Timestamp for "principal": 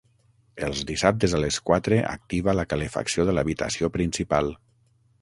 4.01-4.55